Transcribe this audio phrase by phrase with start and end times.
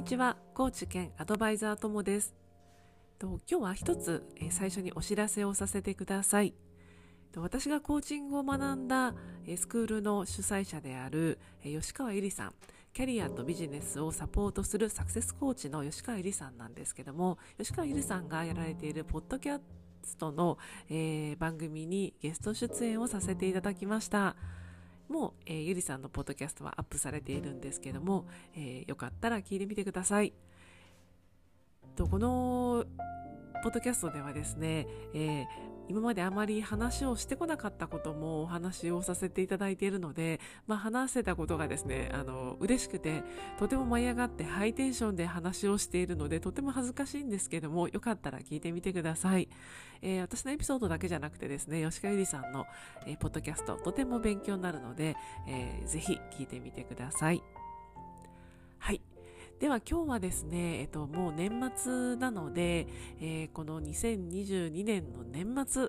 [0.00, 2.34] にちはコーチ兼アドバイザーともです。
[3.20, 6.54] 今日は一つ、最初にお知らせをさせてください。
[7.36, 9.12] 私がコーチングを学んだ
[9.58, 12.54] スクールの主催者である吉川ゆりさん。
[12.94, 19.60] キャリアとビジネスをサポートするサクセスコーチの吉川ゆりさんなんですけども吉川ゆりさんがやられているポッドキャ
[20.02, 20.56] ストの、
[20.88, 24.34] え番組にゲスト出演をさせていただきました。
[25.10, 30.32] も、えーゆりさんのポッドキャストはアップされているんですけども、えーよかったら聞いてみてください。
[31.96, 32.84] とこの
[33.62, 40.38] ポッドキャストではですね、えー今まであまり話をしてこなかったこともお話をさせていただいているので、
[40.68, 43.24] まあ、話せたことがですねあの嬉しくて
[43.58, 49.48] とても舞い上がってハイテンションで話をしているのでとても恥ずかしいんですけどもよかったら聞いてみてください、
[50.00, 52.66] えー私のエピソードだけじゃなくてですね吉川ゆりさんの、
[53.04, 55.16] えーポッドキャストとても勉強になるので、
[55.48, 57.59] えーぜひ聞いてみてくださいはい。
[59.60, 62.86] では今日はですね、えっと、もう年末なので、
[63.20, 65.88] えーこの2022年の年末、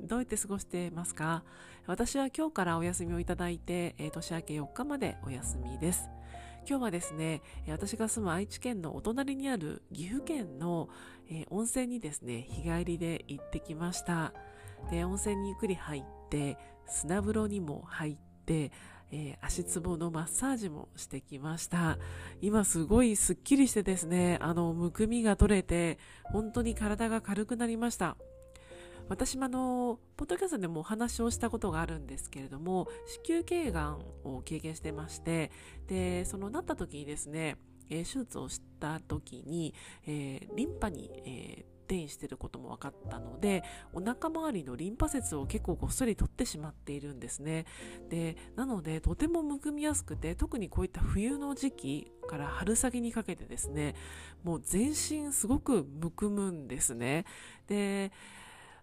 [0.00, 1.44] どうやって過ごしてますか？
[1.86, 6.08] 私は今日からお休みをいただいて、えー年明け4日までお休みです。
[6.66, 10.88] 今日はですね、私が住む愛知県のお隣にある岐阜県の、
[11.28, 14.32] えー温泉にですね、日帰りで行ってきました。
[14.90, 18.16] で、温泉にゆっくり入って、砂風呂にも入っ
[18.46, 18.72] て、
[19.10, 21.98] えー足つぼのマッサージもしてきました。
[22.40, 28.16] 今すごいスッキリしてですね、あの、むくみが取れて、本当に体が軽くなりました。
[29.08, 32.88] 私もあの、ポッドキャストでもお話をしたことがあるんですけれども、
[33.24, 35.52] 子宮頸がんを経験してまして、
[35.86, 37.56] で、そのなった時にですね、
[37.88, 39.74] えー手術をした時に、
[40.06, 47.64] えーリンパに、えー転移していることも分かったので、お腹周りのリンパ節を結構ごっそり取ってしまっているんですね。
[48.10, 53.94] で、なので、とてもむくみやすくて、特にこういった冬の時期から春先にかけてですね、
[54.42, 57.24] もう全身すごくむくむんですね。
[57.68, 58.12] で、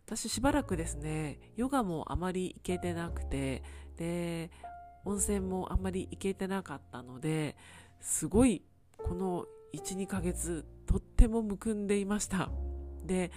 [0.06, 3.64] 私しばらくですね、ヨガもあまり行けてなくて、
[3.98, 4.52] で、
[5.06, 7.56] 温泉もあんまり行けてなかったので、
[8.00, 8.64] すごい
[8.98, 12.52] この1、2ヶ月、とってもむくんでいました。
[13.06, 13.32] で、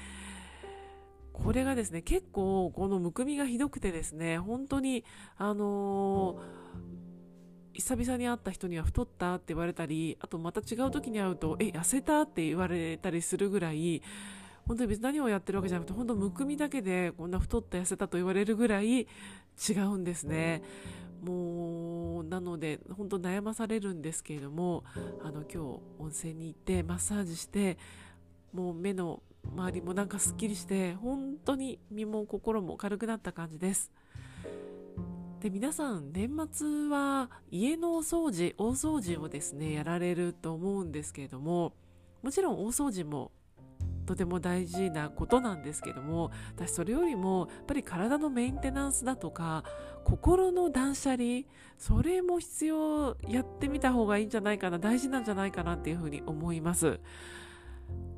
[1.32, 5.04] これがですね、結構このむくみがひどくてですね、本当に、
[5.36, 6.66] あのー
[7.76, 14.02] 久々に会った人には太ったって言われたり、あとまた違う時に会うと、え、痩せたって言われたりするぐらい、
[14.66, 19.06] 本当に別に何をやってるわけじゃなくて、本当むくみだけでこんな太った痩せたと言われるぐらい違
[19.84, 20.62] うんですね。
[21.22, 24.84] もう、なので、本当悩まされるんですけれども、
[25.22, 25.58] あの、今日
[25.98, 27.76] 温泉に行ってマッサージして、
[28.52, 29.22] もう目の
[29.52, 33.90] 周りもなんかすっきりして、本当に身も心も軽くなった感じです。
[35.40, 41.72] で、皆さん、年末は家のお掃除、大掃除をですね、やられると思うんですけれども、
[42.22, 43.30] もちろん大掃除も
[44.06, 49.64] とても大事なことなんですけども私それよりもやっぱり体のメンテナンスだとか
[50.04, 51.42] 心の断捨離
[51.76, 57.00] それも必要やってみた方がいいんじゃないかな大事なんじゃないかなっていうふうに思います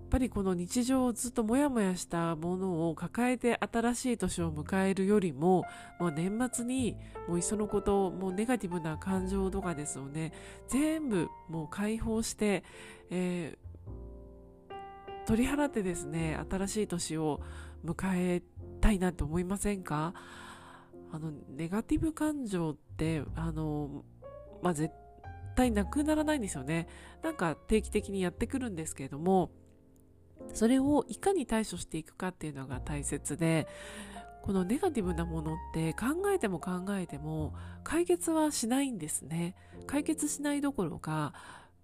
[0.09, 5.65] ぱりこの日常をずっとモヤモヤしたものを抱えて新しい年を迎えるよりも
[6.01, 6.97] もう年末に
[7.29, 10.33] もういっそのこともうネガティブな感情とかですよね。
[10.69, 12.65] 全部もう解放して、
[13.11, 13.69] えー
[15.27, 17.43] 取り払ってですね新しい年を
[17.85, 18.43] 迎え
[18.81, 20.15] たいなと思いませんか？
[21.13, 24.07] あのネガティブ感情ってあの、
[24.63, 24.91] まあ、絶
[25.55, 26.89] 対なくならないんですよね。
[27.23, 29.51] なんか定期的にやってくるんですけれども
[30.55, 33.67] それをいかに対処していくかっていうのが大切で
[34.43, 37.55] このネガティブなものって考えても考えても
[37.85, 39.55] 解決はしないんですね。
[39.87, 41.35] 解決しないどころか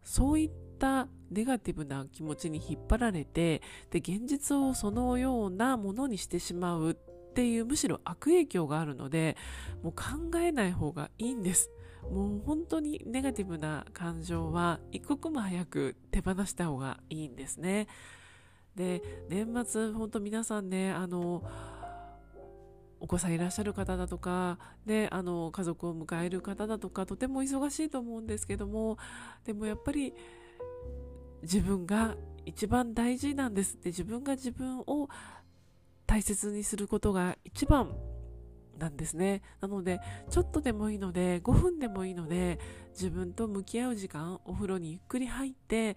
[0.02, 6.94] そういったネガティブな気持ちに引っ張られてで現実をそのようなものにしてしまうっ
[7.34, 9.36] ていうむしろ悪影響があるので
[9.82, 11.70] もう考えない方がいいんです。
[12.10, 17.88] もう本当にネガティブな感情は一刻も早く手放した方がいいんですね。
[18.76, 21.42] で年末本当皆さんねあの
[23.04, 28.96] お子さんいらっしゃる方だとか、で、あの、家族を迎える方だとか、とても忙しいと思うんですけども、
[29.44, 30.14] でもやっぱり
[31.42, 32.16] 自分が
[32.46, 35.10] 一番大事なんですって、自分が自分を
[36.06, 37.94] 大切にすることが一番
[38.78, 39.42] なんですね。
[39.60, 40.00] なので、
[40.30, 42.58] ちょっとでもいいので、5分でもいいので、
[42.92, 45.96] 自分と向き合う時間、お風呂にゆっくり入って、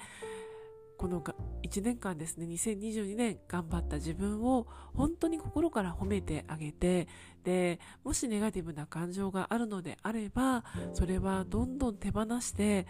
[0.98, 7.08] この1年間ですね、2022年頑張った自分を本当に心から褒めてあげて、
[7.44, 10.64] で、もしネガティブな感情があるのであれば、
[10.94, 12.88] それはどんどん手放して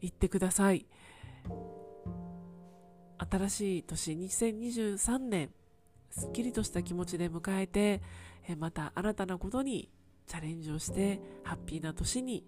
[0.00, 0.86] いってください。
[3.18, 5.50] 新しい年2023年
[6.10, 8.00] すっきりとした気持ちで迎えて
[8.56, 9.90] また新たなことに
[10.26, 12.44] チャレンジをしてハッピーな年に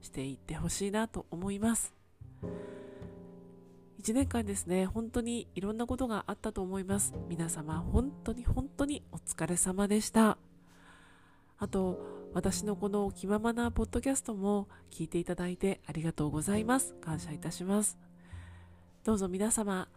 [0.00, 2.03] していってほしいなと思います
[4.04, 10.36] 1年間ですね本当にいろんなことがあったと思います皆様本当に本当にお疲れ様でした
[11.58, 11.98] あと
[12.34, 17.96] 私のこの気ままなポッドキャストも聞いていただいてありがとうございます感謝いたします
[19.04, 19.88] どうぞ皆様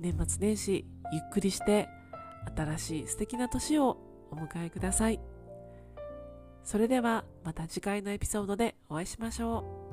[0.00, 1.88] 年末年始ゆっくりして
[2.56, 3.98] 新しい素敵な年を
[4.30, 5.20] お迎えください。
[6.64, 9.87] それではまた次回のエピソードでお会いしましょう。